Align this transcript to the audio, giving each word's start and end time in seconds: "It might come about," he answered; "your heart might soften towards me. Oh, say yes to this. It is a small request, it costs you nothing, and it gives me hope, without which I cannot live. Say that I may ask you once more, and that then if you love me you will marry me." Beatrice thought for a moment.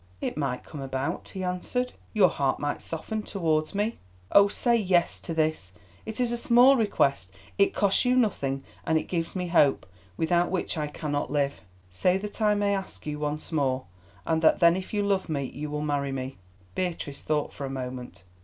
"It 0.19 0.35
might 0.35 0.63
come 0.63 0.81
about," 0.81 1.29
he 1.29 1.43
answered; 1.43 1.93
"your 2.11 2.29
heart 2.29 2.59
might 2.59 2.81
soften 2.81 3.21
towards 3.21 3.75
me. 3.75 3.99
Oh, 4.31 4.47
say 4.47 4.75
yes 4.75 5.21
to 5.21 5.31
this. 5.31 5.73
It 6.07 6.19
is 6.19 6.31
a 6.31 6.37
small 6.37 6.75
request, 6.75 7.31
it 7.59 7.75
costs 7.75 8.03
you 8.03 8.15
nothing, 8.15 8.63
and 8.83 8.97
it 8.97 9.03
gives 9.03 9.35
me 9.35 9.49
hope, 9.49 9.85
without 10.17 10.49
which 10.49 10.75
I 10.75 10.87
cannot 10.87 11.29
live. 11.31 11.61
Say 11.91 12.17
that 12.17 12.41
I 12.41 12.55
may 12.55 12.73
ask 12.73 13.05
you 13.05 13.19
once 13.19 13.51
more, 13.51 13.85
and 14.25 14.41
that 14.41 14.59
then 14.59 14.75
if 14.75 14.91
you 14.91 15.03
love 15.03 15.29
me 15.29 15.43
you 15.43 15.69
will 15.69 15.81
marry 15.83 16.11
me." 16.11 16.39
Beatrice 16.73 17.21
thought 17.21 17.53
for 17.53 17.67
a 17.67 17.69
moment. 17.69 18.23